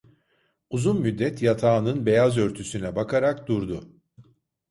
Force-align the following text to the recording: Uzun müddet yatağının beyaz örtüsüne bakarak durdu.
Uzun 0.69 1.01
müddet 1.01 1.41
yatağının 1.41 2.05
beyaz 2.05 2.37
örtüsüne 2.37 2.95
bakarak 2.95 3.47
durdu. 3.47 3.89